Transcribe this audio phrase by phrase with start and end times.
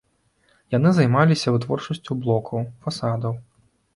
[0.75, 3.37] Яны займаліся вытворчасцю блокаў, фасадаў.